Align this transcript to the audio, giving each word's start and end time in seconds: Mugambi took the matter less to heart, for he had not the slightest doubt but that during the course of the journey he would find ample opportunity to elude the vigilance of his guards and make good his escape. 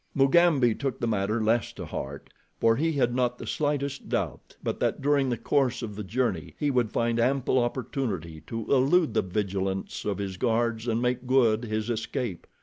Mugambi 0.15 0.73
took 0.73 0.99
the 0.99 1.05
matter 1.07 1.43
less 1.43 1.71
to 1.73 1.85
heart, 1.85 2.31
for 2.59 2.75
he 2.75 2.93
had 2.93 3.13
not 3.13 3.37
the 3.37 3.45
slightest 3.45 4.09
doubt 4.09 4.55
but 4.63 4.79
that 4.79 4.99
during 4.99 5.29
the 5.29 5.37
course 5.37 5.83
of 5.83 5.95
the 5.95 6.03
journey 6.03 6.55
he 6.57 6.71
would 6.71 6.89
find 6.91 7.19
ample 7.19 7.59
opportunity 7.59 8.41
to 8.47 8.61
elude 8.71 9.13
the 9.13 9.21
vigilance 9.21 10.03
of 10.03 10.17
his 10.17 10.37
guards 10.37 10.87
and 10.87 11.03
make 11.03 11.27
good 11.27 11.65
his 11.65 11.91
escape. 11.91 12.47